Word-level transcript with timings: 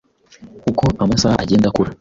uko 0.69 0.83
amasaha 1.03 1.35
agenda 1.43 1.65
akura, 1.67 1.89